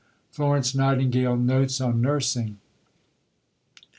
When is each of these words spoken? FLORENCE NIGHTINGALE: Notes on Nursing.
FLORENCE 0.31 0.73
NIGHTINGALE: 0.73 1.37
Notes 1.37 1.79
on 1.79 2.01
Nursing. 2.01 2.57